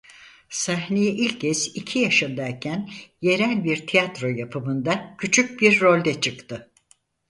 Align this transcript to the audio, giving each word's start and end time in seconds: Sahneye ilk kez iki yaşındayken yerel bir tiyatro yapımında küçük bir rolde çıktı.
Sahneye 0.49 1.11
ilk 1.11 1.41
kez 1.41 1.67
iki 1.75 1.99
yaşındayken 1.99 2.89
yerel 3.21 3.63
bir 3.63 3.87
tiyatro 3.87 4.27
yapımında 4.27 5.15
küçük 5.17 5.61
bir 5.61 5.81
rolde 5.81 6.21
çıktı. 6.21 6.71